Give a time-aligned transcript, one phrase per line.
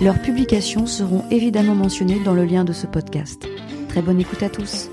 [0.00, 3.48] leurs publications seront évidemment mentionnées dans le lien de ce podcast.
[3.88, 4.90] Très bonne écoute à tous.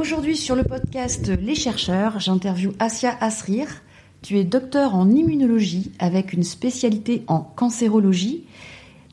[0.00, 3.82] Aujourd'hui sur le podcast Les chercheurs, j'interviewe Asia Asrir.
[4.22, 8.44] Tu es docteur en immunologie avec une spécialité en cancérologie.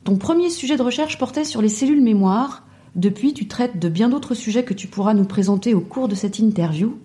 [0.02, 2.66] Ton premier sujet de recherche portait sur les cellules mémoire.
[2.96, 6.16] Depuis, tu traites de bien d'autres sujets que tu pourras nous présenter au cours de
[6.16, 6.98] cette interview.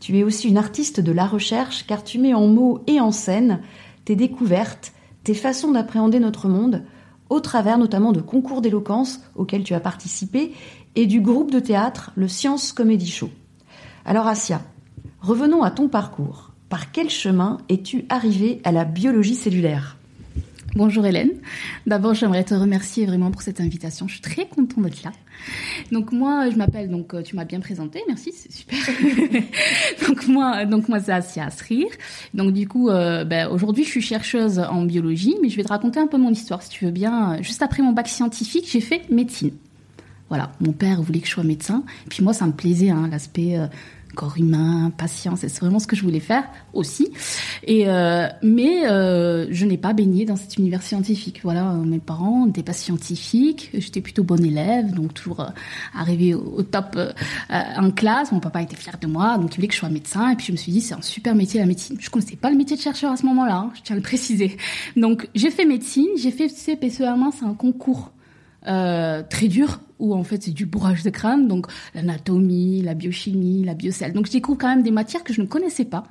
[0.00, 3.12] Tu es aussi une artiste de la recherche car tu mets en mots et en
[3.12, 3.60] scène
[4.04, 4.92] tes découvertes,
[5.24, 6.82] tes façons d'appréhender notre monde,
[7.28, 10.52] au travers notamment de concours d'éloquence auxquels tu as participé
[10.94, 13.30] et du groupe de théâtre le Science Comedy Show.
[14.04, 14.60] Alors Asia,
[15.20, 16.50] revenons à ton parcours.
[16.68, 19.96] Par quel chemin es-tu arrivée à la biologie cellulaire?
[20.74, 21.32] Bonjour Hélène.
[21.86, 24.08] D'abord, j'aimerais te remercier vraiment pour cette invitation.
[24.08, 25.12] Je suis très contente d'être là.
[25.90, 28.78] Donc moi, je m'appelle donc euh, tu m'as bien présenté, merci, c'est super.
[30.08, 31.88] donc moi, donc moi c'est Asia Asrir.
[32.32, 35.68] Donc du coup, euh, ben, aujourd'hui, je suis chercheuse en biologie, mais je vais te
[35.68, 37.42] raconter un peu mon histoire si tu veux bien.
[37.42, 39.52] Juste après mon bac scientifique, j'ai fait médecine.
[40.30, 43.58] Voilà, mon père voulait que je sois médecin, puis moi ça me plaisait hein, l'aspect
[43.58, 43.66] euh,
[44.14, 47.10] corps humain, patience, c'est vraiment ce que je voulais faire aussi.
[47.64, 51.40] Et euh, mais euh, je n'ai pas baigné dans cet univers scientifique.
[51.42, 55.48] Voilà, mes parents n'étaient pas scientifiques, j'étais plutôt bonne élève, donc toujours euh,
[55.94, 57.12] arrivée au, top euh,
[57.48, 58.32] en classe.
[58.32, 60.30] Mon papa était fier de moi, donc il voulait que je sois médecin.
[60.30, 61.96] Et puis je me suis dit c'est un super métier la médecine.
[61.98, 64.02] Je connaissais pas le métier de chercheur à ce moment-là, hein, je tiens à le
[64.02, 64.56] préciser.
[64.96, 68.12] Donc j'ai fait médecine, j'ai fait CPCE1, c'est un concours
[68.68, 73.64] euh, très dur où en fait c'est du bourrage de crâne, donc l'anatomie, la biochimie,
[73.64, 74.12] la biocelle.
[74.12, 76.04] Donc je découvre quand même des matières que je ne connaissais pas.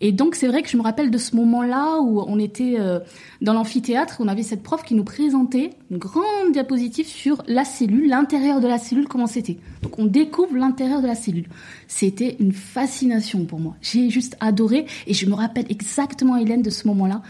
[0.00, 3.00] Et donc c'est vrai que je me rappelle de ce moment-là où on était euh,
[3.40, 8.08] dans l'amphithéâtre, on avait cette prof qui nous présentait une grande diapositive sur la cellule,
[8.08, 9.58] l'intérieur de la cellule, comment c'était.
[9.82, 11.48] Donc on découvre l'intérieur de la cellule.
[11.88, 13.76] C'était une fascination pour moi.
[13.82, 17.22] J'ai juste adoré et je me rappelle exactement Hélène de ce moment-là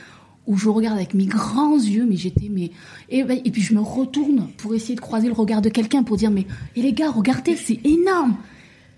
[0.46, 2.70] où je regarde avec mes grands yeux, mais j'étais mais
[3.08, 6.16] et, et puis je me retourne pour essayer de croiser le regard de quelqu'un pour
[6.16, 6.46] dire mais
[6.76, 8.36] et les gars regardez c'est énorme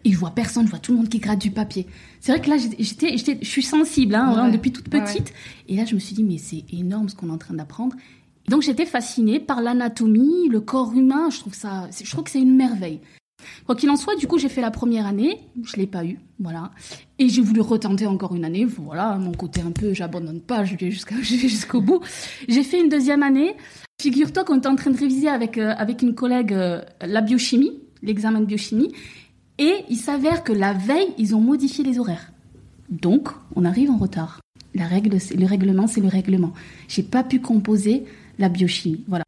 [0.05, 1.87] et je vois personne, je vois tout le monde qui gratte du papier.
[2.21, 5.35] C'est vrai que là j'étais j'étais je suis sensible hein, ouais, depuis toute petite ouais.
[5.69, 7.97] et là je me suis dit mais c'est énorme ce qu'on est en train d'apprendre.
[8.49, 12.41] Donc j'étais fascinée par l'anatomie, le corps humain, je trouve ça je trouve que c'est
[12.41, 13.01] une merveille.
[13.67, 16.19] Quoi qu'il en soit, du coup, j'ai fait la première année, je l'ai pas eu,
[16.39, 16.71] voilà.
[17.19, 20.77] Et j'ai voulu retenter encore une année, voilà, mon côté un peu, j'abandonne pas, je
[20.77, 22.01] vais jusqu'au bout.
[22.49, 23.55] J'ai fait une deuxième année.
[24.01, 27.73] Figure-toi qu'on était en train de réviser avec euh, avec une collègue euh, la biochimie,
[28.03, 28.93] l'examen de biochimie,
[29.59, 32.33] et il s'avère que la veille, ils ont modifié les horaires.
[32.91, 34.41] Donc, on arrive en retard.
[34.75, 36.53] La règle, le règlement, c'est le règlement.
[36.89, 38.05] J'ai pas pu composer
[38.39, 39.25] la biochimie, voilà.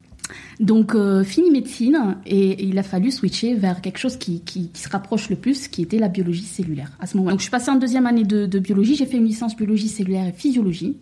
[0.59, 4.81] Donc, euh, fini médecine et, il a fallu switcher vers quelque chose qui, qui, qui,
[4.81, 7.29] se rapproche le plus, qui était la biologie cellulaire à ce moment.
[7.29, 7.31] -là.
[7.31, 8.95] Donc, je suis passée en deuxième année de, de biologie.
[8.95, 10.97] J'ai fait une licence biologie cellulaire et physiologie.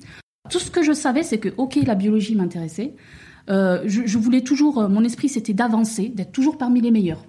[0.49, 2.93] Tout ce que je savais, c'est que, ok, la biologie m'intéressait.
[3.49, 7.23] Euh, je, je, voulais toujours, euh, mon esprit, c'était d'avancer, d'être toujours parmi les meilleurs.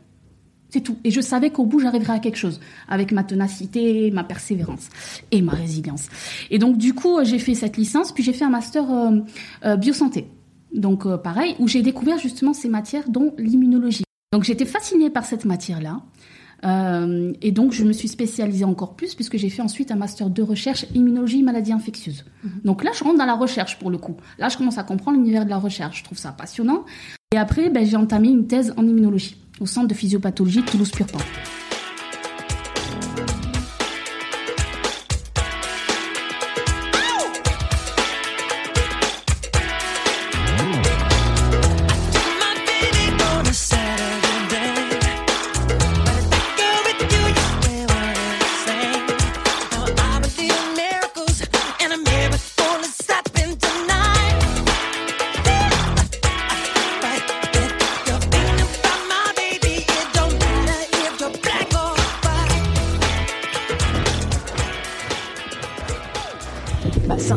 [0.71, 0.99] C'est tout.
[1.05, 4.89] Et je savais qu'au bout, j'arriverais à quelque chose avec ma ténacité, ma persévérance
[5.31, 6.09] et ma résilience.
[6.51, 9.19] Et donc, du coup, j'ai fait cette licence, puis j'ai fait un master euh,
[9.65, 10.27] euh, biosanté.
[10.75, 14.05] Donc euh, pareil, où j'ai découvert justement ces matières, dont l'immunologie.
[14.33, 16.03] Donc j'étais fascinée par cette matière-là.
[16.65, 20.29] Euh, et donc je me suis spécialisée encore plus puisque j'ai fait ensuite un master
[20.29, 22.25] de recherche immunologie maladies infectieuses.
[22.43, 22.49] Mmh.
[22.65, 24.17] Donc là je rentre dans la recherche pour le coup.
[24.39, 26.01] Là je commence à comprendre l'univers de la recherche.
[26.01, 26.85] Je trouve ça passionnant.
[27.33, 31.19] Et après ben, j'ai entamé une thèse en immunologie au centre de physiopathologie de Toulouse-Purpan.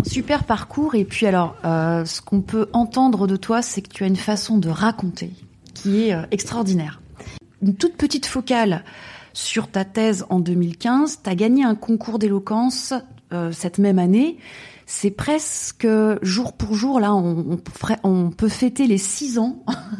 [0.06, 4.04] Super parcours et puis alors euh, ce qu'on peut entendre de toi c'est que tu
[4.04, 5.32] as une façon de raconter
[5.74, 7.02] qui est euh, extraordinaire.
[7.62, 8.84] Une toute petite focale
[9.34, 12.94] sur ta thèse en 2015, tu as gagné un concours d'éloquence
[13.34, 14.38] euh, cette même année.
[14.86, 15.88] c'est presque
[16.22, 17.00] jour pour jour.
[17.00, 17.60] Là, on,
[18.04, 19.64] on, peut fêter les six ans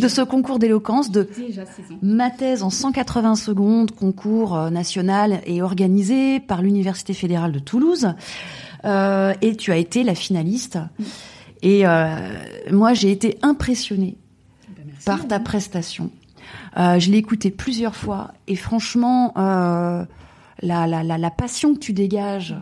[0.00, 1.28] de, ce concours d'éloquence, de
[2.00, 8.14] ma thèse en 180 secondes, concours national et organisé par l'Université fédérale de Toulouse.
[8.84, 10.78] Euh, et tu as été la finaliste.
[11.62, 12.16] Et euh,
[12.70, 14.16] moi, j'ai été impressionnée
[14.68, 16.10] ben, par ta prestation.
[16.76, 19.32] je l'ai écoutée plusieurs fois et franchement,
[20.62, 22.54] la, la, la, la, passion que tu dégages,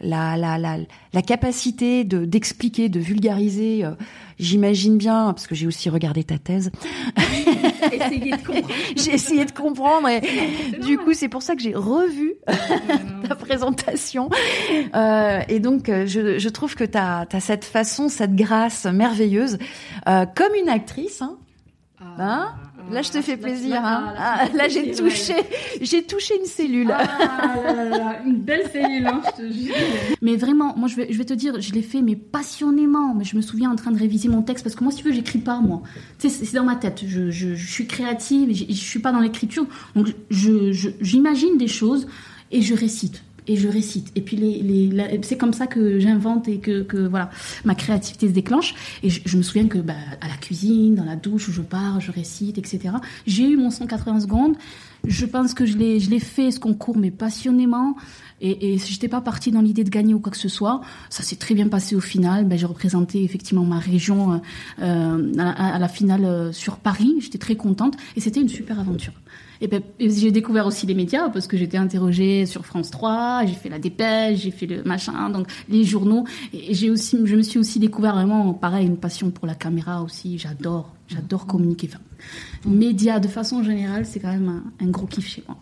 [0.00, 0.78] la, la, la,
[1.12, 3.84] la capacité de d'expliquer, de vulgariser.
[3.84, 3.92] Euh,
[4.38, 6.70] j'imagine bien, parce que j'ai aussi regardé ta thèse.
[8.96, 10.08] j'ai essayé de comprendre.
[10.08, 10.20] Et
[10.80, 12.34] du coup, c'est pour ça que j'ai revu
[13.28, 14.30] ta présentation.
[14.94, 18.86] Euh, et donc, euh, je, je trouve que tu as, as, cette façon, cette grâce
[18.86, 19.58] merveilleuse,
[20.08, 21.22] euh, comme une actrice.
[21.22, 21.38] Hein.
[22.18, 22.54] Hein
[22.90, 23.84] Là, je te fais plaisir.
[23.84, 24.14] Hein.
[24.16, 25.34] Ah, là, j'ai touché,
[25.80, 26.94] j'ai touché une cellule.
[26.96, 29.74] Ah, une belle cellule, hein, je te jure.
[30.22, 33.14] Mais vraiment, moi, je vais, je vais te dire, je l'ai fait, mais passionnément.
[33.14, 35.04] Mais je me souviens en train de réviser mon texte parce que moi, si tu
[35.08, 35.82] veux, j'écris pas moi.
[36.18, 37.02] Tu sais, c'est dans ma tête.
[37.06, 41.68] Je, je, je suis créative, je, je suis pas dans l'écriture, donc je, j'imagine des
[41.68, 42.06] choses
[42.52, 44.12] et je récite et je récite.
[44.16, 47.30] Et puis c'est comme ça que j'invente et que, voilà
[47.64, 48.74] ma créativité se déclenche.
[49.02, 52.00] Et je, me souviens que bah, à la cuisine, dans la douche où je pars,
[52.00, 52.94] je récite, etc.
[53.26, 54.56] J'ai eu mon 180 secondes.
[55.06, 57.96] Je pense que je l'ai fait ce concours mais passionnément.
[58.40, 60.82] Et, et j'étais pas partie dans l'idée de gagner ou quoi que ce soit.
[61.08, 62.44] Ça s'est très bien passé au final.
[62.44, 64.42] Ben, j'ai représenté effectivement ma région
[64.82, 67.16] euh à, la finale euh, sur Paris.
[67.20, 69.12] J'étais très contente et c'était une super aventure.
[69.60, 73.54] Et, ben, j'ai découvert aussi les médias parce que j'étais interrogée sur France 3, j'ai
[73.54, 76.24] fait la dépêche, j'ai fait le machin, donc les journaux.
[76.52, 80.02] Et j'ai aussi, je me suis aussi découvert vraiment, pareil, une passion pour la caméra
[80.02, 80.38] aussi.
[80.38, 81.88] J'adore, j'adore communiquer.
[81.90, 82.00] Enfin,
[82.66, 85.56] médias de façon générale, c'est quand même un, gros kiff chez moi.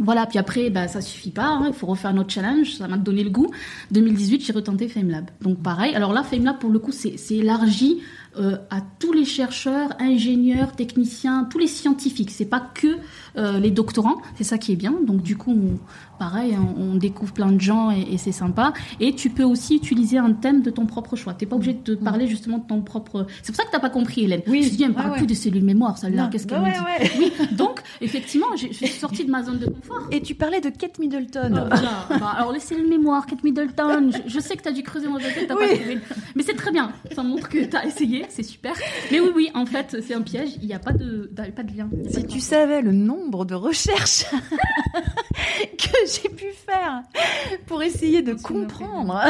[0.00, 2.98] Voilà, puis après, bah, ça suffit pas, hein, il faut refaire notre challenge, ça m'a
[2.98, 3.50] donné le goût.
[3.90, 5.28] 2018, j'ai retenté FameLab.
[5.40, 8.00] Donc pareil, alors là, FameLab, pour le coup, c'est élargi
[8.38, 12.30] à tous les chercheurs, ingénieurs, techniciens, tous les scientifiques.
[12.30, 12.98] C'est pas que
[13.36, 14.94] euh, les doctorants, c'est ça qui est bien.
[15.06, 15.78] Donc du coup,
[16.18, 18.72] pareil, hein, on, découvre plein de gens et, c'est sympa.
[19.00, 21.34] Et tu peux aussi utiliser un thème de ton propre choix.
[21.34, 22.04] Tu n'es pas obligé de te mm.
[22.04, 23.26] parler justement de ton propre.
[23.42, 24.42] C'est pour ça que tu n'as pas compris, Hélène.
[24.48, 24.62] Oui.
[24.62, 26.28] Je te dis, elle me parle plus de cellules mémoire, celle-là.
[26.32, 27.32] Qu'est-ce qu'elle me dit Oui.
[27.52, 30.08] Donc, effectivement, je suis sortie de ma zone de confort.
[30.10, 31.52] Et tu parlais de Kate Middleton.
[31.52, 35.08] Oh, bah, alors, les cellules mémoire, Kate Middleton, je, sais que tu as dû creuser
[35.08, 35.98] mon tête, t'as pas trouvé.
[36.34, 36.92] Mais c'est très bien.
[37.14, 38.72] Ça montre que tu as essayé, c'est super.
[39.10, 40.50] Mais oui, oui, en fait, c'est un piège.
[40.60, 41.88] Il n'y a pas de, pas de lien.
[42.10, 44.24] Si tu savais le nombre de recherches
[45.78, 47.02] que j'ai pu faire
[47.66, 49.20] pour essayer de comprendre.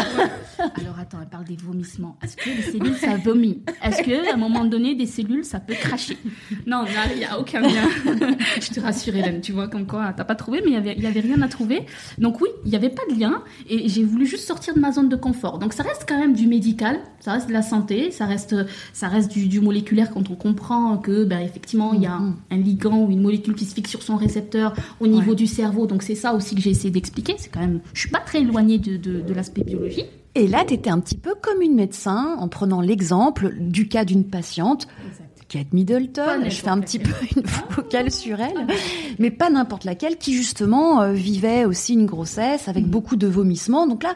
[0.59, 2.17] Alors attends, elle parle des vomissements.
[2.23, 3.63] Est-ce que les cellules, ça vomit?
[3.83, 6.19] Est-ce que à un moment donné, des cellules, ça peut cracher?
[6.67, 7.89] Non, il n'y a aucun lien.
[8.61, 11.07] Je te rassure, Hélène, tu vois, comme quoi, t'as pas trouvé, mais il n'y avait,
[11.07, 11.87] avait rien à trouver.
[12.19, 14.93] Donc oui, il n'y avait pas de lien, et j'ai voulu juste sortir de ma
[14.93, 15.59] zone de confort.
[15.59, 18.55] Donc ça reste quand même du médical, ça reste de la santé, ça reste,
[18.93, 22.35] ça reste du, moléculaire quand on comprend que, ben, effectivement, il y a mm-hmm.
[22.53, 25.87] un, ligand ou une molécule qui se fixe sur son récepteur au niveau du cerveau.
[25.87, 27.35] Donc c'est ça aussi que j'ai essayé d'expliquer.
[27.39, 30.05] C'est quand même, je suis pas très éloignée de, de, l'aspect biologie.
[30.35, 34.05] Et là, tu étais un petit peu comme une médecin en prenant l'exemple du cas
[34.05, 34.87] d'une patiente.
[35.49, 38.67] Kate Middleton, je fais un petit peu une vocale sur elle,
[39.19, 42.91] mais pas n'importe laquelle, qui justement euh, vivait aussi une grossesse avec mm.
[42.91, 43.87] beaucoup de vomissements.
[43.87, 44.15] Donc là,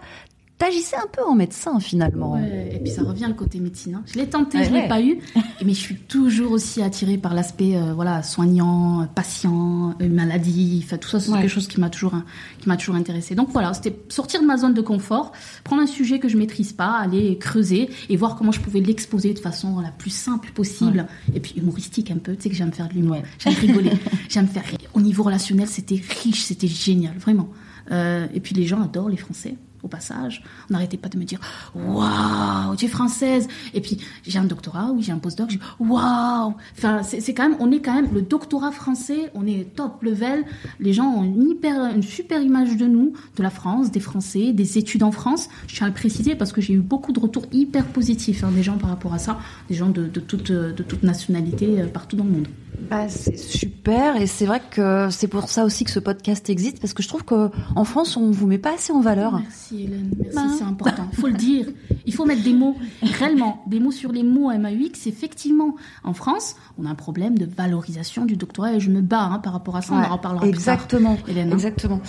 [0.63, 2.39] t'agissais un peu en médecin finalement.
[2.39, 3.95] et puis ça revient le côté médecin.
[3.97, 4.03] Hein.
[4.07, 5.19] Je l'ai tenté, je l'ai pas eu,
[5.65, 10.83] mais je suis toujours aussi attirée par l'aspect euh, voilà soignant, patient, euh, maladie.
[10.85, 12.15] Enfin tout ça, c'est quelque chose qui m'a toujours
[12.61, 13.35] qui m'a toujours intéressé.
[13.35, 15.33] Donc voilà, c'était sortir de ma zone de confort,
[15.65, 19.35] prendre un sujet que je maîtrise pas, aller creuser et voir comment je pouvais l'exposer
[19.35, 22.37] de façon la plus simple possible et puis humoristique un peu.
[22.37, 23.93] Tu sais que j'aime faire de l'humour, j'aime rigoler,
[24.29, 24.63] j'aime faire.
[24.95, 27.49] Au niveau relationnel, c'était riche, c'était génial, vraiment.
[27.91, 30.43] Euh, et puis les gens adorent les Français au passage.
[30.71, 31.41] On n'arrêtait pas de me dire
[31.75, 33.49] Waouh, tu es française.
[33.75, 35.59] Et puis j'ai un doctorat, oui, j'ai un postdoc.
[35.81, 36.55] Waouh.
[36.77, 40.45] Enfin, c'est quand même, on est quand même le doctorat français, on est top level.
[40.81, 44.53] Les gens ont une hyper, une super image de nous, de la France, des Français,
[44.53, 45.49] des études en France.
[45.67, 48.51] Je tiens à le préciser parce que j'ai eu beaucoup de retours hyper positifs hein,
[48.55, 51.87] des gens par rapport à ça, des gens de, de toute, de toute nationalité euh,
[51.87, 52.49] partout dans le monde.
[52.91, 56.81] Bah, c'est super et c'est vrai que c'est pour ça aussi que ce podcast existe
[56.81, 59.39] parce que je trouve qu'en France on vous met pas assez en valeur.
[59.41, 60.55] Merci Hélène, merci, bah.
[60.59, 61.09] c'est important.
[61.13, 61.67] Il faut le dire.
[62.05, 65.07] Il faut mettre des mots réellement, des mots sur les mots MAUX.
[65.07, 69.25] Effectivement, en France, on a un problème de valorisation du doctorat et je me bats
[69.25, 69.95] hein, par rapport à ça.
[69.95, 71.31] on en reparlera exactement, plus tard.
[71.31, 71.55] Hélène, hein.
[71.55, 72.01] exactement.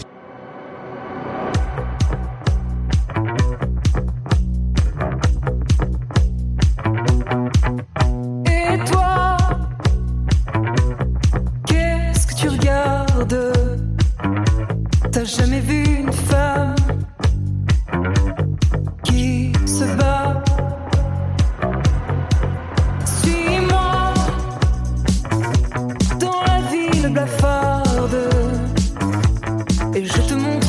[30.33, 30.62] Je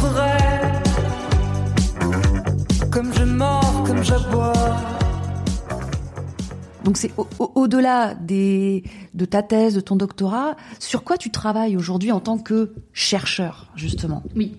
[6.85, 7.11] Donc c'est
[7.55, 12.73] au-delà de ta thèse, de ton doctorat, sur quoi tu travailles aujourd'hui en tant que
[12.93, 14.23] chercheur, justement?
[14.37, 14.53] Oui.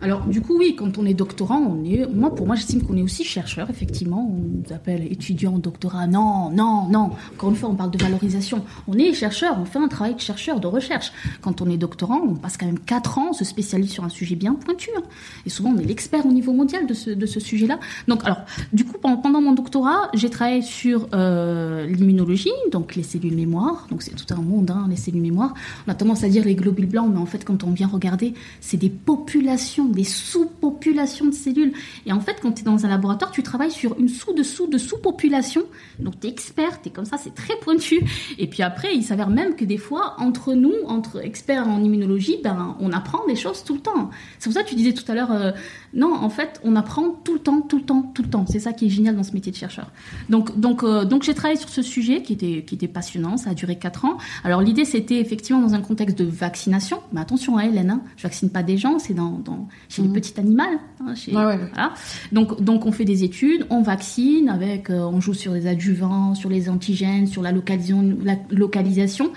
[0.00, 2.96] Alors, du coup, oui, quand on est doctorant, on est, moi, pour moi, j'estime qu'on
[2.96, 4.30] est aussi chercheur, effectivement.
[4.30, 6.06] On nous appelle étudiant, doctorat.
[6.06, 7.10] Non, non, non.
[7.34, 8.64] Encore une fois, on parle de valorisation.
[8.86, 11.12] On est chercheur, on fait un travail de chercheur, de recherche.
[11.40, 14.08] Quand on est doctorant, on passe quand même 4 ans, on se spécialise sur un
[14.08, 14.90] sujet bien pointu.
[14.96, 15.02] Hein.
[15.44, 17.80] Et souvent, on est l'expert au niveau mondial de ce, de ce sujet-là.
[18.06, 18.42] Donc, alors,
[18.72, 24.02] du coup, pendant, mon doctorat, j'ai travaillé sur euh, l'immunologie, donc les cellules mémoire donc
[24.02, 25.54] c'est tout un monde, hein, les cellules mémoire.
[25.86, 28.34] On a tendance à dire les globules blancs, mais en fait, quand on vient regarder,
[28.60, 31.72] c'est des populations, des sous-populations de cellules.
[32.06, 34.78] Et en fait, quand tu es dans un laboratoire, tu travailles sur une sous-dessous de
[34.78, 35.62] sous-population.
[35.98, 38.00] Donc tu es expert, tu es comme ça, c'est très pointu.
[38.38, 42.38] Et puis après, il s'avère même que des fois, entre nous, entre experts en immunologie,
[42.42, 44.10] ben, on apprend des choses tout le temps.
[44.38, 45.52] C'est pour ça que tu disais tout à l'heure, euh,
[45.94, 48.44] non, en fait, on apprend tout le temps, tout le temps, tout le temps.
[48.48, 49.90] C'est ça qui est génial dans ce métier de chercheur.
[50.28, 53.36] Donc, donc, euh, donc j'ai travaillé sur ce sujet qui était, qui était passionnant.
[53.36, 54.18] Ça a duré quatre ans.
[54.44, 57.00] Alors, l'idée, c'était effectivement dans un contexte de vaccination.
[57.12, 60.02] Mais attention, à hein, Hélène, hein, je vaccine pas des gens, c'est dans, dans, chez
[60.02, 60.12] les mmh.
[60.12, 60.62] petits animaux.
[61.00, 61.92] Hein, chez, Voilà.
[62.32, 66.34] Donc, donc, on fait des études, on vaccine avec, euh, on joue sur les adjuvants,
[66.34, 68.16] sur les antigènes, sur la localisation.
[68.24, 69.30] La localisation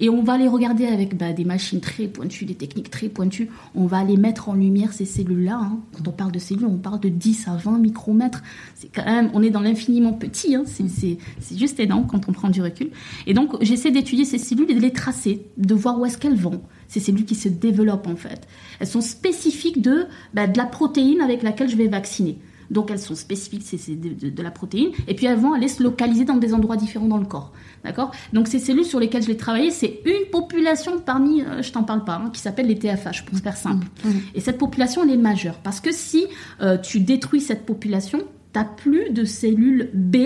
[0.00, 3.50] et on va les regarder avec bah, des machines très pointues, des techniques très pointues.
[3.74, 5.60] On va les mettre en lumière, ces cellules-là.
[5.62, 5.78] Hein.
[5.92, 8.42] Quand on parle de cellules, on parle de 10 à 20 micromètres.
[8.74, 10.56] C'est quand même, on est dans l'infiniment petit.
[10.56, 10.64] Hein.
[10.66, 11.18] C'est
[11.56, 12.90] juste énorme quand on prend du recul.
[13.26, 16.34] Et donc, j'essaie d'étudier ces cellules et de les tracer, de voir où est-ce qu'elles
[16.34, 16.62] vont.
[16.88, 18.48] Ces cellules qui se développent en fait.
[18.80, 22.38] Elles sont spécifiques de, bah, de la protéine avec laquelle je vais vacciner.
[22.70, 24.90] Donc elles sont spécifiques, c'est de, de, la protéine.
[25.08, 27.52] Et puis elles vont aller se localiser dans des endroits différents dans le corps.
[27.84, 28.12] D'accord?
[28.32, 31.82] Donc ces cellules sur lesquelles je l'ai travaillé, c'est une population parmi, euh, je t'en
[31.82, 33.86] parle pas, hein, qui s'appelle les TFH, pour faire simple.
[34.04, 34.20] Mmh, mmh.
[34.34, 35.58] Et cette population, elle est majeure.
[35.58, 36.26] Parce que si
[36.60, 38.20] euh, tu détruis cette population,
[38.52, 40.16] tu n'as plus de cellules B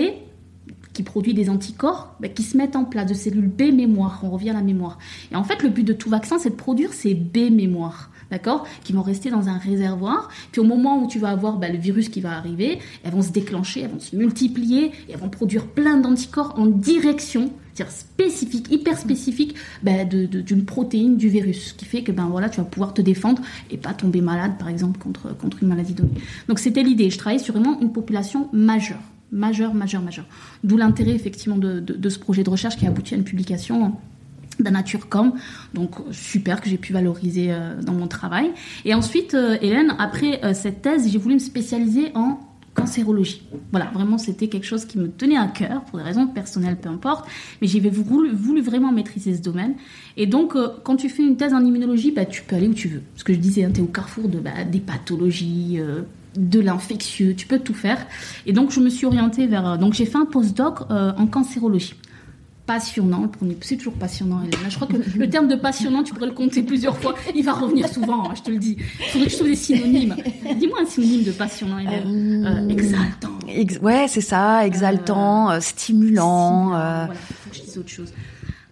[0.93, 4.21] qui produisent des anticorps bah, qui se mettent en place, de cellules B mémoire.
[4.23, 4.97] On revient à la mémoire.
[5.31, 8.67] Et en fait, le but de tout vaccin, c'est de produire ces B mémoires d'accord?
[8.83, 10.29] Qui vont rester dans un réservoir.
[10.51, 13.21] Puis au moment où tu vas avoir bah, le virus qui va arriver, elles vont
[13.21, 17.93] se déclencher, elles vont se multiplier, et elles vont produire plein d'anticorps en direction c'est-à-dire
[17.93, 22.57] spécifique, hyper spécifique bah, d'une protéine du virus, ce qui fait que ben voilà, tu
[22.57, 26.11] vas pouvoir te défendre et pas tomber malade, par exemple, contre, contre une maladie donnée.
[26.47, 27.09] Donc c'était l'idée.
[27.09, 29.01] Je travaillais sur vraiment une population majeure,
[29.31, 30.25] majeure, majeure, majeure.
[30.63, 33.93] D'où l'intérêt effectivement de, de, ce projet de recherche qui a abouti à une publication
[34.59, 35.33] d'un Naturcom,
[35.73, 38.51] donc super que j'ai pu valoriser euh, dans mon travail.
[38.83, 42.39] Et ensuite, euh, Hélène, après euh, cette thèse, j'ai voulu me spécialiser en
[42.73, 43.41] cancérologie.
[43.71, 46.89] Voilà, vraiment, c'était quelque chose qui me tenait à cœur, pour des raisons personnelles, peu
[46.89, 47.25] importe,
[47.61, 49.75] mais j'avais voulu, vraiment maîtriser ce domaine.
[50.17, 52.89] Et donc, quand tu fais une thèse en immunologie, bah, tu peux aller où tu
[52.89, 53.01] veux.
[53.15, 55.79] Ce que je disais, hein, tu es au carrefour de, bah, des pathologies,
[56.35, 58.05] de l'infectieux, tu peux tout faire.
[58.45, 59.77] Et donc, je me suis orientée vers...
[59.77, 61.95] Donc, j'ai fait un postdoc en cancérologie
[62.65, 63.29] passionnant.
[63.61, 64.41] C'est toujours passionnant.
[64.69, 67.15] Je crois que le terme de passionnant, tu pourrais le compter plusieurs fois.
[67.35, 68.77] Il va revenir souvent, hein, je te le dis.
[68.99, 70.15] Il faudrait que je trouve des synonymes.
[70.57, 72.45] Dis-moi un synonyme de passionnant, Hélène.
[72.45, 73.37] Euh, exaltant.
[73.81, 74.65] ouais, c'est ça.
[74.65, 76.67] Exaltant, euh, stimulant.
[76.69, 78.11] Voilà, faut que je dise autre chose.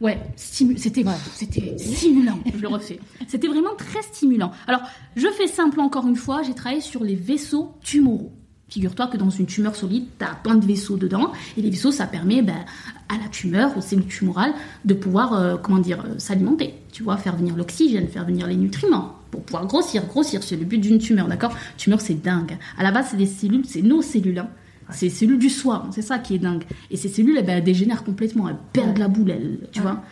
[0.02, 3.00] Ouais, c'était c'était stimulant, je le refais.
[3.26, 4.52] C'était vraiment très stimulant.
[4.68, 4.82] Alors,
[5.16, 8.34] je fais simple encore une fois, j'ai travaillé sur les vaisseaux tumoraux.
[8.74, 11.92] Figure-toi que dans une tumeur solide, tu as plein de vaisseaux dedans, et les vaisseaux,
[11.92, 12.66] ça permet ben,
[13.08, 14.52] à la tumeur, aux cellules tumorales,
[14.84, 16.74] de pouvoir, euh, comment dire, euh, s'alimenter.
[16.92, 20.08] Tu vois, faire venir l'oxygène, faire venir les nutriments, pour pouvoir grossir.
[20.08, 21.56] Grossir, c'est le but d'une tumeur, d'accord?
[21.78, 22.58] Tumeur, c'est dingue.
[22.76, 24.50] À la base, c'est des cellules, c'est nos cellules, hein.
[24.94, 26.64] C'est cellules du soir, c'est ça qui est dingue.
[26.92, 29.34] Et ces cellules, ben, elles dégénèrent complètement, elles perdent la boule,
[29.72, 30.04] tu vois.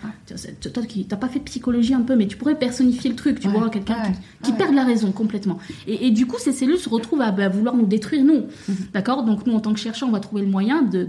[0.73, 3.39] Toi qui n'as pas fait de psychologie un peu, mais tu pourrais personnifier le truc,
[3.39, 5.59] tu vois, quelqu'un qui, perd la raison complètement.
[5.87, 8.45] Et, du coup, ces cellules se retrouvent à bah, vouloir nous détruire, nous.
[8.67, 8.75] Mhm.
[8.93, 9.23] D'accord?
[9.23, 11.07] Donc, nous, en tant que chercheurs, on va trouver le moyen de,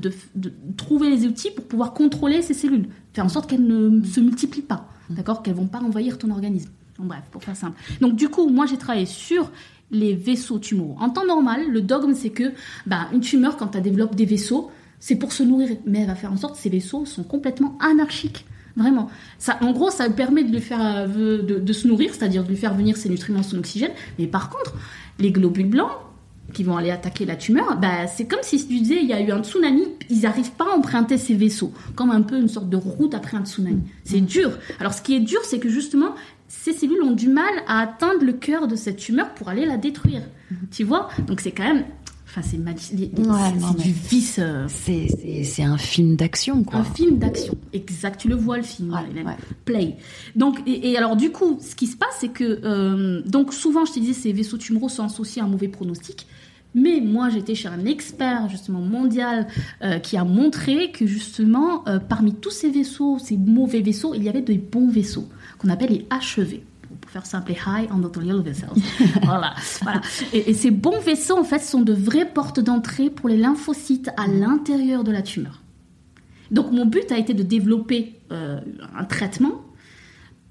[0.76, 4.62] trouver les outils pour pouvoir contrôler ces cellules, faire en sorte qu'elles ne se multiplient
[4.62, 5.16] pas, mhm.
[5.16, 5.42] d'accord?
[5.42, 6.70] Qu'elles vont pas envahir ton organisme.
[6.98, 7.78] bref, pour faire simple.
[8.00, 9.50] Donc, du coup, moi, j'ai travaillé sur
[9.92, 10.96] les vaisseaux tumoraux.
[10.98, 12.52] En temps normal, le dogme, c'est que
[12.86, 15.76] bah, une tumeur, quand elle développe des vaisseaux, c'est pour se nourrir.
[15.86, 18.46] Mais elle va faire en sorte que ces vaisseaux sont complètement anarchiques.
[18.76, 19.10] Vraiment.
[19.38, 22.56] Ça, en gros, ça permet de lui faire euh, de, se nourrir, c'est-à-dire de lui
[22.56, 23.92] faire venir ses nutriments, son oxygène.
[24.18, 24.74] Mais par contre,
[25.18, 25.92] les globules blancs
[26.52, 29.20] qui vont aller attaquer la tumeur, bah, c'est comme si tu disais il y a
[29.20, 32.68] eu un tsunami, ils n'arrivent pas à emprunter ces vaisseaux, comme un peu une sorte
[32.68, 33.82] de route après un tsunami.
[34.04, 34.58] C'est dur.
[34.80, 36.14] Alors ce qui est dur, c'est que justement,
[36.48, 39.78] ces cellules ont du mal à atteindre le cœur de cette tumeur pour aller la
[39.78, 40.22] détruire.
[40.50, 40.58] Mhm.
[40.70, 41.08] Tu vois?
[41.26, 41.84] Donc c'est quand même
[42.34, 43.12] Enfin, c'est magnifique.
[43.18, 44.38] Ouais, du vice.
[44.38, 46.78] euh, C'est- un film d'action, quoi.
[46.80, 47.54] un film d'action.
[47.74, 48.18] Exact.
[48.18, 48.90] Tu le vois, le film.
[48.94, 49.26] Ouais, Hélène.
[49.26, 49.36] ouais.
[49.66, 49.96] Play.
[50.34, 53.84] Donc, et, et alors, du coup, ce qui se passe, c'est que, euh, donc, souvent,
[53.84, 56.26] je te disais, ces vaisseaux tumoraux sont associés à un mauvais pronostic.
[56.74, 59.46] Mais moi, j'étais chez un expert, justement, mondial,
[59.82, 64.22] euh, qui a montré que, justement, euh, parmi tous ces vaisseaux, ces mauvais vaisseaux, il
[64.22, 66.60] y avait des bons vaisseaux, qu'on appelle les HEV.
[67.12, 68.70] Faire simple, les High Endothelial Vessels.
[69.22, 70.00] voilà, voilà.
[70.32, 74.08] Et, et ces bons vaisseaux, en fait, sont de vraies portes d'entrée pour les lymphocytes
[74.16, 75.60] à l'intérieur de la tumeur.
[76.50, 78.60] Donc mon but a été de développer euh,
[78.96, 79.62] un traitement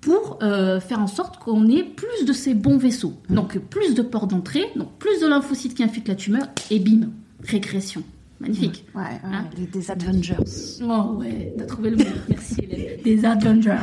[0.02, 3.14] pour euh, faire en sorte qu'on ait plus de ces bons vaisseaux.
[3.30, 7.10] Donc plus de portes d'entrée, donc plus de lymphocytes qui infiltrent la tumeur, et bim,
[7.44, 8.04] régression.
[8.40, 8.86] Magnifique.
[8.96, 10.36] Ouais, ouais, Hein des Avengers.
[10.84, 12.04] Oh ouais, t'as trouvé le mot.
[12.28, 13.02] Merci Hélène.
[13.04, 13.78] Des Avengers.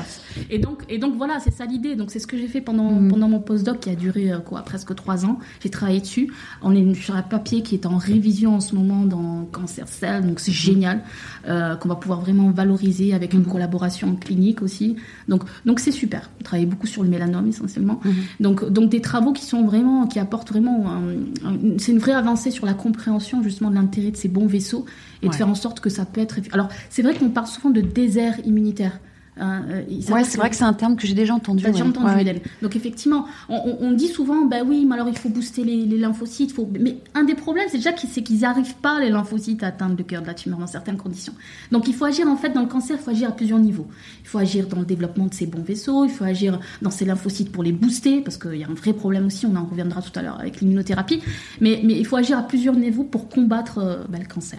[0.51, 1.97] Et donc, et donc voilà, c'est ça l'idée.
[1.97, 3.09] Donc c'est ce que j'ai fait pendant, Mhm.
[3.09, 5.39] pendant mon postdoc qui a duré euh, quoi, presque trois ans.
[5.63, 6.33] J'ai travaillé dessus.
[6.63, 10.27] On est sur un papier qui est en révision en ce moment dans Cancer Cell,
[10.27, 11.03] donc c'est génial,
[11.49, 14.97] euh, qu'on va pouvoir vraiment valoriser avec une collaboration clinique aussi.
[15.29, 16.31] Donc donc c'est super.
[16.41, 18.01] On travaille beaucoup sur le mélanome essentiellement.
[18.41, 22.13] Donc donc des travaux qui sont vraiment, qui apportent vraiment, un- un- c'est une vraie
[22.13, 24.85] avancée sur la compréhension justement de l'intérêt de ces bons vaisseaux
[25.23, 26.37] et de faire en sorte que ça peut être.
[26.53, 29.01] Alors, c'est vrai qu'on parle souvent de désert immunitaire.
[29.41, 31.65] Hein, euh, Ouais, c'est vrai que c'est un terme que j'ai déjà entendu.
[31.65, 31.89] Déjà ouais.
[31.89, 32.21] entendu, Ouais.
[32.23, 32.41] Hélène.
[32.63, 35.85] Donc effectivement, on, on- on dit souvent, bah oui, mais alors il faut booster les,
[35.87, 36.53] les lymphocytes.
[36.53, 36.69] Faut...
[36.79, 40.05] Mais un des problèmes, c'est déjà qu'ils qu'ils n'arrivent pas, les lymphocytes, à atteindre le
[40.05, 41.33] cœur de la tumeur dans certaines conditions.
[41.73, 43.87] Donc il faut agir, en fait, dans le cancer, il faut agir à plusieurs niveaux.
[44.23, 47.05] Il faut agir dans le développement de ces bons vaisseaux, il faut agir dans ces
[47.05, 50.03] lymphocytes pour les booster, parce qu'il y a un vrai problème aussi, on en reviendra
[50.03, 51.21] tout à l'heure avec l'immunothérapie.
[51.61, 54.59] Mais, mais il faut agir à plusieurs niveaux pour combattre euh, bah, le cancer.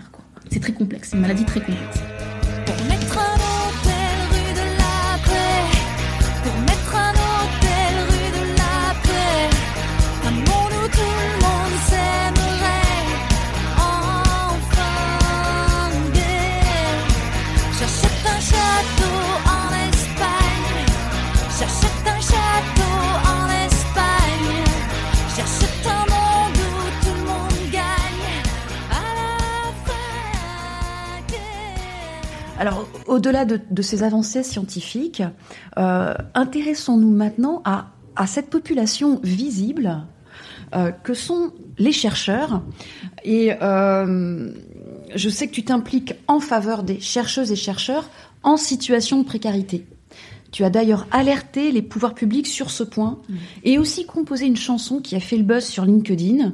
[0.51, 1.99] C'est très complexe, c'est une maladie très complexe.
[2.65, 3.38] Pour mettre
[32.59, 35.23] Alors, au-delà de, de ces avancées scientifiques,
[35.77, 40.03] euh, intéressons-nous maintenant à, à cette population visible
[40.75, 42.61] euh, que sont les chercheurs.
[43.23, 44.51] Et euh,
[45.15, 48.09] je sais que tu t'impliques en faveur des chercheuses et chercheurs
[48.43, 49.87] en situation de précarité.
[50.51, 53.19] Tu as d'ailleurs alerté les pouvoirs publics sur ce point
[53.63, 56.53] et aussi composé une chanson qui a fait le buzz sur LinkedIn.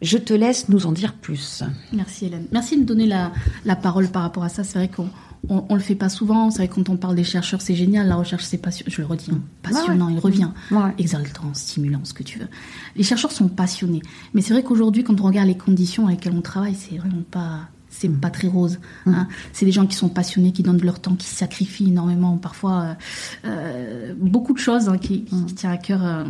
[0.00, 1.62] Je te laisse nous en dire plus.
[1.92, 2.46] Merci Hélène.
[2.50, 3.32] Merci de me donner la,
[3.66, 4.64] la parole par rapport à ça.
[4.64, 5.10] C'est vrai qu'on
[5.48, 6.50] on, on le fait pas souvent.
[6.50, 8.08] C'est vrai que quand on parle des chercheurs, c'est génial.
[8.08, 8.90] La recherche, c'est passionnant.
[8.94, 10.08] Je le redis, hein, passionnant.
[10.08, 10.48] Il revient.
[10.70, 10.94] Ouais.
[10.98, 12.48] Exaltant, stimulant, ce que tu veux.
[12.96, 14.02] Les chercheurs sont passionnés.
[14.34, 17.22] Mais c'est vrai qu'aujourd'hui, quand on regarde les conditions avec lesquelles on travaille, c'est vraiment
[17.30, 18.78] pas c'est pas très rose.
[19.06, 19.26] hein.
[19.54, 22.82] C'est des gens qui sont passionnés, qui donnent de leur temps, qui sacrifient énormément, parfois
[22.82, 22.94] euh,
[23.46, 26.24] euh, beaucoup de choses hein, qui, qui, qui tient à cœur euh,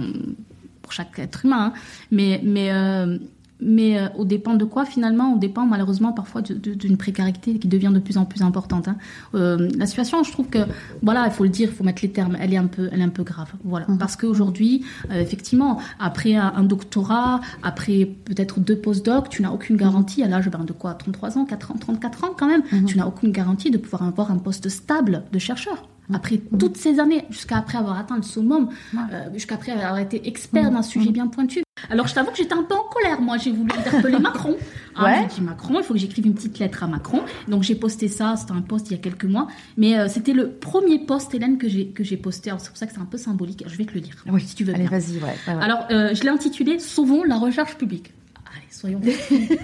[0.83, 1.73] pour chaque être humain.
[1.75, 1.81] hein.
[2.13, 3.19] Mais mais euh,
[3.61, 7.91] mais euh, au dépend de quoi finalement On dépend malheureusement parfois d'une précarité qui devient
[7.93, 8.89] de plus en plus importante.
[8.89, 8.97] hein.
[9.35, 10.59] Euh, la situation, je trouve que
[11.03, 12.37] voilà, il faut le dire, il faut mettre les termes.
[12.41, 13.53] Elle est un peu, elle est un peu grave.
[13.65, 19.51] Voilà, parce qu'aujourd'hui, euh, effectivement, après un, un doctorat, après peut-être deux post-docs, tu n'as
[19.51, 22.63] aucune garantie à l'âge ben, de quoi 33 ans, 4 ans, 34 ans quand même.
[22.87, 25.89] Tu n'as aucune garantie de pouvoir avoir un poste stable de chercheur.
[26.15, 30.29] Après toutes ces années, jusqu'à après avoir atteint le summum, euh, jusqu'à après avoir été
[30.29, 31.66] expert d'un sujet bien pointu.
[31.91, 33.21] Alors je t'avoue que j'étais un peu en colère.
[33.21, 34.57] Moi, j'ai voulu interpeller Macron.
[34.61, 34.63] Hein,
[35.05, 35.29] Ouais.
[35.29, 37.21] J'ai dit Macron, il faut que j'écrive une petite lettre à Macron.
[37.49, 38.35] Donc j'ai posté ça.
[38.37, 41.59] C'était un post il y a quelques mois, mais euh, c'était le premier post Hélène
[41.59, 42.49] que j'ai que j'ai posté.
[42.49, 43.63] Alors c'est pour ça que c'est un peu symbolique.
[43.67, 44.25] Je vais te le lire.
[44.41, 45.23] si tu veux Allez, vas-y, ouais.
[45.25, 45.63] ouais, ouais.
[45.63, 48.13] Alors, euh, je l'ai intitulé Sauvons la recherche publique.
[48.55, 49.57] Allez, soyons fous.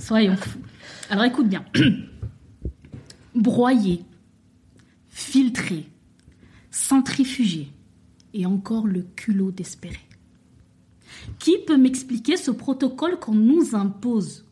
[0.00, 0.58] soyons fous.
[1.08, 1.64] Alors, écoute bien.
[3.36, 4.04] Broyer,
[5.08, 5.86] filtrer,
[6.72, 7.68] centrifuger
[8.32, 10.00] et encore le culot d'espérer.
[11.38, 14.44] Qui peut m'expliquer ce protocole qu'on nous impose?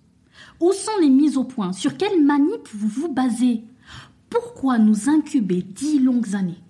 [0.60, 1.72] Où sont les mises au point?
[1.72, 3.62] Sur quelle manip vous vous basez
[4.30, 6.60] Pourquoi nous incuber dix longues années?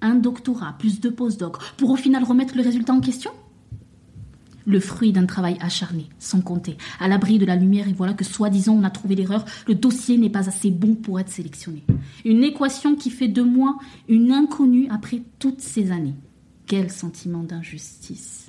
[0.00, 3.30] Un doctorat plus deux postdocs pour au final remettre le résultat en question?
[4.66, 8.24] Le fruit d'un travail acharné, sans compter, à l'abri de la lumière, et voilà que
[8.24, 11.84] soi-disant on a trouvé l'erreur, le dossier n'est pas assez bon pour être sélectionné.
[12.26, 16.16] Une équation qui fait de moi une inconnue après toutes ces années.
[16.66, 18.47] Quel sentiment d'injustice.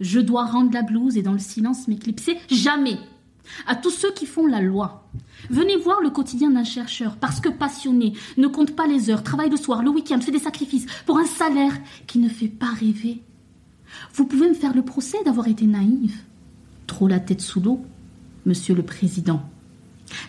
[0.00, 2.98] Je dois rendre la blouse et dans le silence m'éclipser Jamais
[3.66, 5.08] À tous ceux qui font la loi.
[5.50, 9.50] Venez voir le quotidien d'un chercheur, parce que passionné, ne compte pas les heures, travaille
[9.50, 11.74] le soir, le week-end, fait des sacrifices, pour un salaire
[12.06, 13.22] qui ne fait pas rêver.
[14.14, 16.16] Vous pouvez me faire le procès d'avoir été naïve,
[16.86, 17.84] trop la tête sous l'eau.
[18.46, 19.42] Monsieur le Président.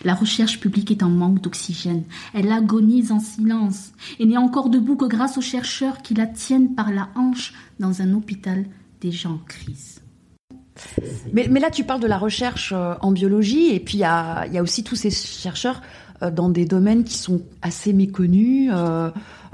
[0.04, 2.04] La recherche publique est en manque d'oxygène.
[2.32, 6.74] Elle agonise en silence et n'est encore debout que grâce aux chercheurs qui la tiennent
[6.74, 8.64] par la hanche dans un hôpital
[9.00, 10.02] déjà en crise.
[11.32, 14.04] Mais, mais là, tu parles de la recherche euh, en biologie, et puis il y
[14.04, 15.80] a, il y a aussi tous ces chercheurs
[16.22, 18.70] euh, dans des domaines qui sont assez méconnus.
[18.74, 19.10] Euh,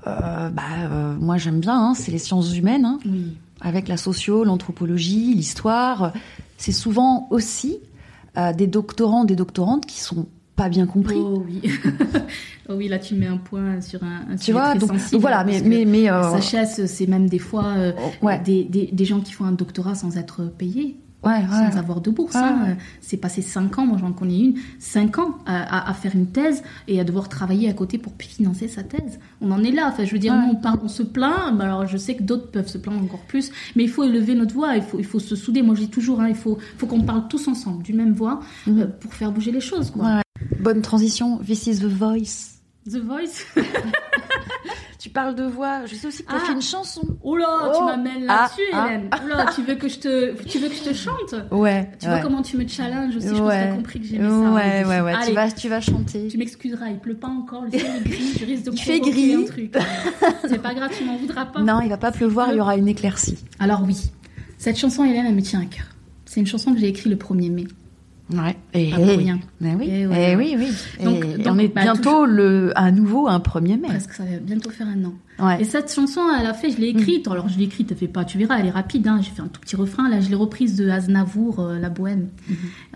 [0.07, 3.37] euh, bah, euh, moi, j'aime bien, hein, c'est les sciences humaines, hein, Oui.
[3.61, 6.12] avec la socio, l'anthropologie, l'histoire.
[6.59, 7.78] C'est souvent aussi
[8.57, 10.26] des doctorants, des doctorantes qui sont
[10.62, 11.16] pas bien compris.
[11.18, 11.61] Oh oui.
[12.68, 14.90] oh oui, là tu mets un point sur un, un tu sujet vois, très donc,
[14.90, 18.64] sensible, donc voilà, mais, mais, mais euh, chasse, c'est même des fois euh, ouais, des,
[18.64, 22.37] des, des gens qui font un doctorat sans être payés, ouais, sans avoir de bourse.
[22.37, 22.77] Hein.
[23.01, 26.27] C'est passé cinq ans, moi j'en connais une, cinq ans à, à- à faire une
[26.29, 29.18] thèse et à devoir travailler à côté pour financer sa thèse.
[29.40, 29.88] On en est là.
[29.92, 31.55] Enfin, je veux dire, nous on parle, on se plaint.
[31.57, 34.35] mais alors je sais que d'autres peuvent se plaindre encore plus, mais il faut élever
[34.37, 34.77] notre voix.
[34.77, 35.62] Il faut, il faut se souder.
[35.62, 38.40] Moi je dis toujours, hein, il faut, faut qu'on parle tous ensemble d'une même voix
[38.66, 38.81] Mhm.
[38.81, 39.90] euh, pour faire bouger les choses.
[39.90, 40.22] Quoi.
[40.50, 40.59] Ouais.
[40.61, 42.48] Bonne transition, This is the voice.
[42.90, 43.44] The Voice?
[44.98, 46.46] Tu parles de voix, je sais aussi que tu as Ah.
[46.46, 47.02] fait une chanson.
[47.24, 47.87] Oh là, tu Oh.
[47.87, 48.87] m'amènes Ah, là-dessus, ah.
[48.88, 49.11] Hélène.
[49.12, 51.35] Oh là, tu veux que je te, tu veux que je te chante?
[51.50, 51.90] Ouais.
[51.98, 53.68] Tu vois comment tu me challenges aussi, je pense que Ouais.
[53.68, 54.50] t'as compris que j'aimais ça.
[54.52, 55.12] Ouais, ouais, ouais.
[55.12, 56.28] Allez, Tu vas, tu vas chanter.
[56.28, 59.00] tu m'excuseras, il pleut pas encore, le ciel est gris, je risque de Il fait
[59.00, 59.35] gris.
[59.35, 59.74] un truc.
[60.48, 61.61] C'est pas grave, tu m'en voudras pas.
[61.62, 63.38] Non, il va pas pleuvoir, il y aura une éclaircie.
[63.59, 64.12] Alors oui,
[64.59, 65.87] cette chanson, Hélène, elle me tient à cœur.
[66.26, 67.66] C'est une chanson que j'ai écrite le 1er mai.
[68.33, 68.57] Ouais.
[68.75, 69.38] Et Pas pour rien.
[69.61, 69.87] Mais oui.
[69.88, 70.37] Et Et, ouais.
[70.37, 70.68] oui, oui.
[71.05, 73.88] Donc- et donc, on est bah, bientôt le, à nouveau un 1er mai.
[73.88, 75.14] Presque, ça va bientôt faire un an.
[75.38, 75.64] Et Ouais.
[75.64, 77.27] cette chanson, elle a fait, je l'ai écrite.
[77.29, 79.07] Alors, je l'ai écrite, elle fait pas, tu verras, elle est rapide.
[79.09, 79.21] Hein.
[79.23, 80.09] J'ai fait un tout petit refrain.
[80.09, 82.29] Là, je l'ai reprise de Aznavour, euh, La Bohème.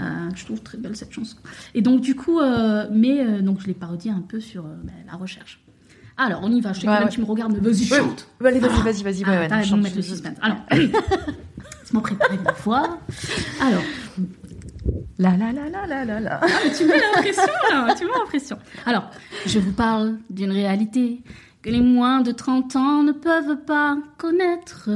[0.01, 0.03] Euh,
[0.35, 1.37] je trouve très belle cette chanson.
[1.75, 4.68] Et donc, du coup, euh, mais euh, donc, je l'ai parodiée un peu sur euh,
[4.85, 5.61] ben, la recherche.
[6.18, 6.72] Alors, on y va.
[6.72, 7.11] Je sais que Ouais, là, ouais.
[7.11, 7.99] tu me regardes, mais vas-y, Ouais.
[7.99, 8.27] chante.
[8.44, 9.22] Allez, vas-y, vas-y, vas-y.
[9.27, 10.37] Ah, ouais, ouais, attends, chante, ils vont mettre le suspense.
[10.40, 12.99] Alors, laisse-moi préparer ma voix.
[13.61, 13.83] Alors,
[15.18, 16.40] La la la la la la.
[16.42, 16.46] Ah,
[16.77, 18.59] tu mets l'impression là, tu mets l'impression.
[18.85, 19.11] Alors,
[19.46, 21.22] je vous parle d'une réalité
[21.62, 24.90] que les moins de 30 ans ne peuvent pas connaître.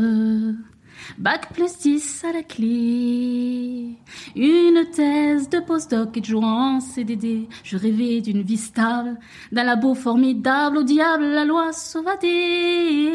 [1.18, 3.96] Bac plus 10 à la clé,
[4.36, 7.48] une thèse de postdoc et de jour en CDD.
[7.64, 9.18] Je rêvais d'une vie stable,
[9.50, 13.10] d'un labo formidable, au diable la loi sauvadée.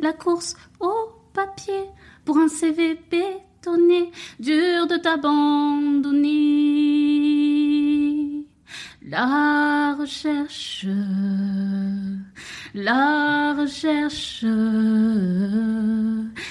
[0.00, 0.92] La course au
[1.32, 1.90] papier
[2.24, 2.94] pour un CV
[4.38, 6.34] dur de t'abandonner.
[9.08, 10.86] La recherche,
[12.74, 14.44] la recherche,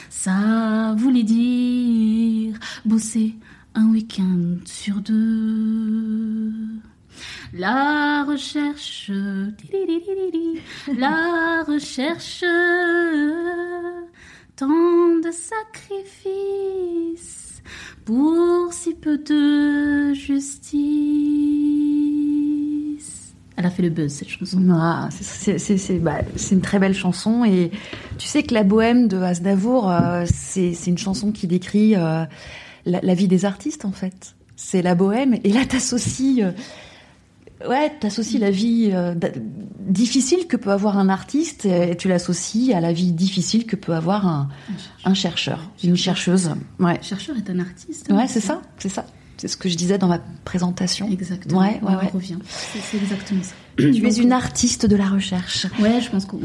[0.09, 3.35] ça voulait dire bosser
[3.75, 6.53] un week-end sur deux.
[7.53, 9.11] La recherche,
[10.97, 12.43] la recherche,
[14.55, 17.61] tant de sacrifices
[18.05, 20.65] pour si peu de justice.
[23.57, 24.61] Elle a fait le buzz cette chanson.
[24.71, 26.19] Ah, c'est- bah,
[26.51, 27.71] une très belle chanson et
[28.17, 32.25] tu sais que la bohème de Aznavour, euh, c'est une chanson qui décrit euh,
[32.85, 34.35] la, la vie des artistes en fait.
[34.57, 36.51] C'est la bohème et là t'associes, euh,
[37.67, 39.15] ouais, t'associes la vie euh,
[39.79, 43.93] difficile que peut avoir un artiste et tu l'associes à la vie difficile que peut
[43.93, 44.49] avoir un,
[45.03, 46.51] un chercheur, une chercheuse.
[46.79, 48.11] Ouais, chercheur est un artiste.
[48.11, 49.05] ouais, c'est ça, c'est ça.
[49.37, 51.09] C'est ce que je disais dans ma présentation.
[51.11, 51.59] Exactement.
[51.59, 52.37] Ouais, ouais, On revient.
[52.47, 53.53] C'est exactement ça.
[53.77, 55.67] Tu es une artiste de la recherche.
[55.81, 56.37] Ouais, je pense que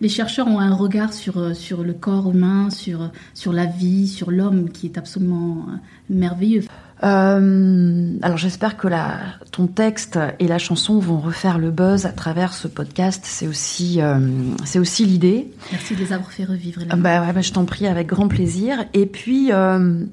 [0.00, 4.06] les chercheurs ont un regard sur, euh, sur le corps humain, sur, sur la vie,
[4.06, 5.76] sur l'homme qui est absolument euh,
[6.10, 6.62] merveilleux.
[7.04, 9.18] Euh, alors j'espère que la,
[9.52, 13.22] ton texte et la chanson vont refaire le buzz à travers ce podcast.
[13.24, 14.18] C'est aussi, euh,
[14.64, 15.50] c'est aussi l'idée.
[15.72, 16.82] Merci de les avoir fait revivre.
[16.90, 18.84] Ah Bah, ouais, bah, je t'en prie avec grand plaisir.
[18.94, 20.04] Et puis, euh,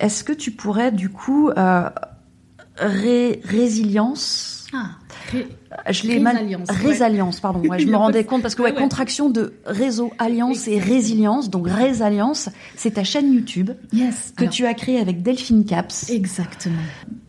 [0.00, 1.88] est-ce que tu pourrais du coup euh,
[2.76, 4.90] ré- résilience Ah,
[5.90, 6.36] je l'ai mal
[6.68, 7.40] Résalience, ouais.
[7.42, 11.50] pardon ouais, je me rendais compte parce que Ouais, contraction de réseau alliance et résilience
[11.50, 14.32] donc résalience c'est ta chaîne YouTube yes.
[14.36, 16.76] que Alors, tu as créée avec Delphine Caps Exactement.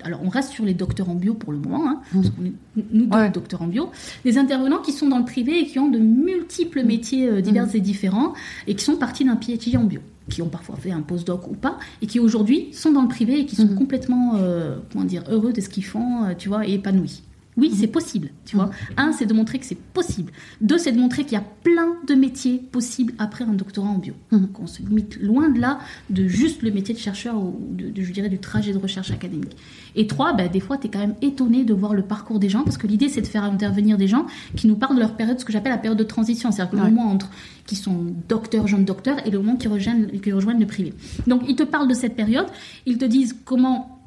[0.04, 2.54] Alors, on reste sur les docteurs en bio pour le moment, hein, parce est,
[2.94, 3.32] nous deux Mmh.
[3.32, 3.90] Docteurs en bio,
[4.24, 7.68] des intervenants qui sont dans le privé et qui ont de multiples métiers euh, divers
[7.68, 7.76] Mmh.
[7.76, 8.34] et différents
[8.68, 11.56] et qui sont partis d'un PhD en bio, qui ont parfois fait un postdoc ou
[11.56, 15.24] pas, et qui aujourd'hui sont dans le privé et qui sont complètement, euh, comment dire,
[15.30, 17.24] heureux de ce qu'ils font, euh, tu vois, et épanouis.
[17.60, 18.70] Oui, c'est possible, tu vois.
[18.98, 20.32] Un, c'est de montrer que c'est possible.
[20.62, 23.98] Deux, c'est de montrer qu'il y a plein de métiers possibles après un doctorat en
[23.98, 24.14] bio.
[24.32, 24.48] Mhm.
[24.50, 28.02] Qu'on se limite loin de là de juste le métier de chercheur ou de, de,
[28.02, 29.56] je dirais, du trajet de recherche académique.
[29.96, 32.50] Et trois, bah, des fois, tu es quand même étonné de voir le parcours des
[32.50, 35.16] gens parce que l'idée, c'est de faire intervenir des gens qui nous parlent de leur
[35.16, 36.52] période, ce que j'appelle la période de transition.
[36.52, 37.30] C'est-à-dire que le moment entre
[37.66, 40.94] qui sont docteurs, jeunes docteurs et le moment qui rejoignent, qui rejoignent le privé.
[41.28, 42.48] Donc, ils te parlent de cette période,
[42.86, 43.99] ils te disent comment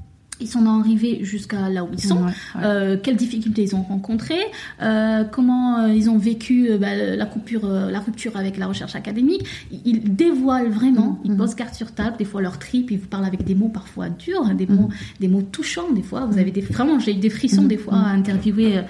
[0.43, 2.61] ils sont arrivés jusqu'à là où ils sont, Ouais, ouais.
[2.65, 4.35] euh, quelles difficultés ils ont rencontrées,
[4.83, 8.95] euh, comment euh, ils ont vécu euh, bah, la coupure, la rupture avec la recherche
[8.95, 9.45] académique.
[9.85, 11.37] Ils, dévoilent vraiment, ils Mhm.
[11.39, 14.09] posent carte sur table, des fois leur trip, ils vous parlent avec des mots parfois
[14.11, 14.75] durs, hein, des Mhm.
[14.77, 14.89] mots,
[15.21, 16.27] des mots touchants des fois.
[16.27, 18.83] Vous avez des vraiment, j'ai eu des frissons des fois à interviewer.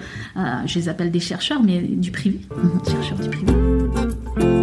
[0.65, 2.39] je les appelle des chercheurs, mais du privé,
[2.87, 4.62] chercheurs du privé.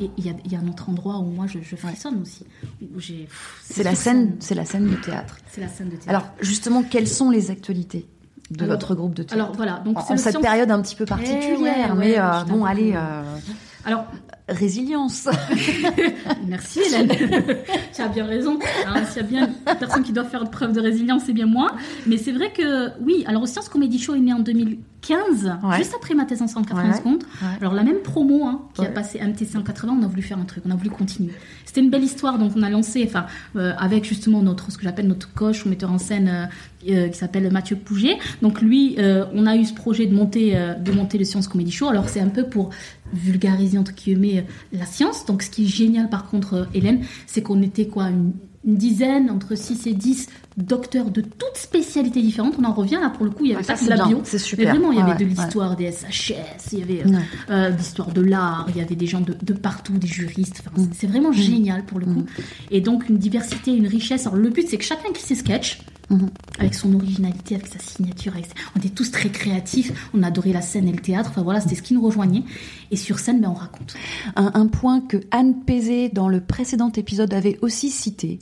[0.00, 2.22] Et il y, a- il y a un autre endroit où moi je, je frissonne
[2.22, 2.46] aussi.
[3.62, 5.36] C'est la scène, c'est la scène du théâtre.
[5.50, 6.08] C'est la scène de théâtre.
[6.08, 8.06] Alors justement, quelles sont les actualités
[8.50, 10.80] de Alors- votre groupe de théâtre alors voilà, donc en, en cette science- période un
[10.82, 13.22] petit peu Eh particulière, ouais, mais ouais, euh, bon, allez, euh,
[13.84, 14.06] Alors,
[14.50, 15.28] résilience.
[16.46, 17.08] merci Hélène.
[17.94, 18.58] tu as bien raison.
[18.86, 21.46] Hein, S'il y a bien une personne qui doit faire preuve de résilience, c'est bien
[21.46, 21.72] moi.
[22.06, 25.78] Mais c'est vrai que, oui, alors Science Comedy Show est né en 2015, Ouais.
[25.78, 26.96] juste après ma thèse en 180 Ouais.
[26.96, 27.22] secondes.
[27.42, 27.48] Ouais.
[27.60, 30.38] Alors la même promo hein, qui a passé MTC en 80, on a voulu faire
[30.38, 31.32] un truc, on a voulu continuer.
[31.70, 34.82] C'était une belle histoire, donc on a lancé, enfin, euh, avec justement notre, ce que
[34.82, 38.18] j'appelle notre coach ou metteur en scène euh, euh, qui s'appelle Mathieu Pouget.
[38.42, 41.88] Donc lui, on a eu ce projet de monter, de monter le Science Comedy Show.
[41.88, 42.70] Alors c'est un peu pour
[43.12, 45.24] vulgariser entre guillemets la science.
[45.26, 48.32] Donc ce qui est génial par contre, Hélène, c'est qu'on était quoi une,
[48.66, 52.54] une dizaine, entre 6 et 10 docteurs de toutes spécialités différentes.
[52.58, 53.92] On en revient là pour le coup, il y avait Ah, ça, pas que c'est
[53.92, 54.20] de la bio.
[54.24, 54.68] c'est Mais super.
[54.74, 57.22] vraiment, il y Ouais, avait de ouais, l'histoire des SHS, il y avait euh, Ouais.
[57.50, 60.62] euh, de l'histoire de l'art, il y avait des gens de, de partout, des juristes.
[60.66, 60.88] Enfin, Mm.
[60.92, 62.26] c'est- vraiment génial pour le coup.
[62.70, 64.26] Et donc une diversité, une richesse.
[64.26, 66.30] Alors le but, c'est que chacun qui ses sketchs, Mhm.
[66.58, 68.46] avec son originalité, avec sa signature, avec...
[68.74, 70.10] on était tous très créatifs.
[70.12, 71.30] On adorait la scène et le théâtre.
[71.30, 72.42] Enfin voilà, c'était ce qui nous rejoignait.
[72.90, 73.94] Et sur scène, ben, on raconte.
[74.34, 78.40] Un, un point que Anne Pézé, dans le précédent épisode, avait aussi cité,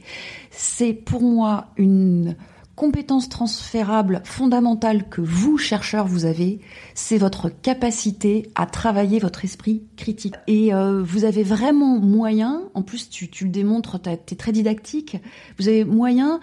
[0.51, 2.37] c'est pour moi une
[2.79, 6.61] compétence transférable fondamentale que vous, chercheurs, vous avez,
[6.95, 10.37] c'est votre capacité à travailler votre esprit critique.
[10.47, 14.53] Et euh, vous avez vraiment moyen, en plus tu, tu le démontres, tu es très
[14.53, 15.17] didactique,
[15.59, 16.39] vous avez moyen,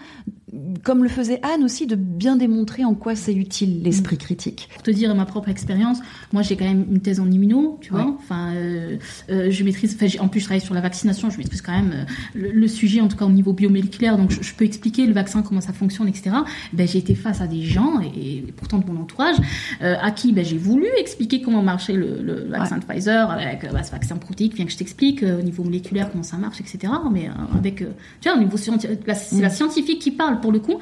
[0.84, 4.70] comme le faisait Anne aussi, de bien démontrer en quoi c'est utile l'esprit critique.
[4.74, 6.00] Pour te dire ma propre expérience,
[6.34, 8.06] moi j'ai quand même une thèse en immuno, tu vois.
[8.06, 8.14] Ouais.
[8.20, 8.98] Enfin, euh,
[9.30, 9.96] euh, je maîtrise.
[9.96, 11.30] Enfin, en plus, je travaille sur la vaccination.
[11.30, 12.04] Je maîtrise quand même euh,
[12.36, 14.18] le, le sujet, en tout cas au niveau biomoléculaire.
[14.18, 16.36] Donc, je, je peux expliquer le vaccin, comment ça fonctionne, etc.
[16.74, 19.36] Ben, j'ai été face à des gens et, et pourtant de mon entourage
[19.82, 23.84] à qui ben, j'ai voulu expliquer comment marchait le, le vaccin de Pfizer avec bah,
[23.84, 24.56] ce vaccin protéique.
[24.56, 26.94] Viens que je t'explique au niveau moléculaire comment ça marche, etc.
[27.12, 30.78] Mais avec, tu vois, au niveau scientifique, c'est la scientifique qui parle pour le coup.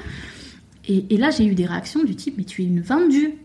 [0.86, 3.36] Et, et là, j'ai eu des réactions du type, mais tu es une vendue.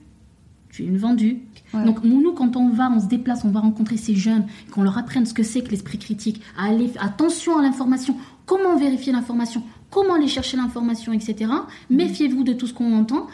[0.70, 1.40] Tu es une vendue.
[1.74, 1.86] Ouais.
[1.86, 4.98] Donc nous, quand on va, on se déplace, on va rencontrer ces jeunes, qu'on leur
[4.98, 9.64] apprenne ce que c'est que l'esprit critique, à aller, attention à l'information, comment vérifier l'information,
[9.90, 11.52] comment aller chercher l'information, etc.
[11.90, 13.28] Méfiez-vous de tout ce qu'on entend.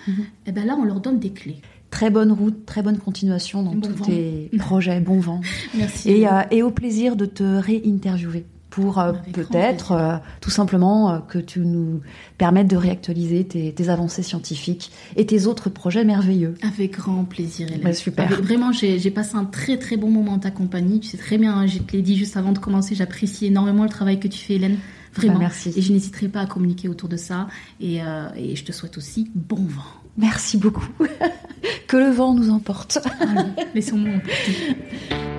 [0.46, 1.58] Et ben là, on leur donne des clés.
[1.90, 4.06] Très bonne route, très bonne continuation dans Bon tous vent.
[4.06, 5.42] tes projets, bon vent.
[5.76, 6.12] Merci.
[6.12, 8.46] Et, euh, et au plaisir de te réinterviewer
[8.76, 12.02] pour euh, peut-être euh, tout simplement euh, que tu nous
[12.38, 16.56] permettes de réactualiser tes, tes avancées scientifiques et tes autres projets merveilleux.
[16.62, 17.86] Avec grand plaisir, Hélène.
[17.86, 18.26] Ouais, super.
[18.26, 21.00] Avec- vraiment, j'ai passé un très très bon moment en ta compagnie.
[21.00, 23.84] Tu sais très bien, hein, je te l'ai dit juste avant de commencer, j'apprécie énormément
[23.84, 24.78] le travail que tu fais, Hélène.
[25.14, 25.36] Vraiment.
[25.36, 25.72] Bah, merci.
[25.78, 27.48] Et je n'hésiterai pas à communiquer autour de ça.
[27.80, 28.00] Et,
[28.36, 29.84] et je te souhaite aussi bon vent.
[30.18, 30.86] Merci beaucoup.
[31.88, 33.00] que le vent nous emporte.
[33.22, 34.76] Allez, Laissons-moi emporter.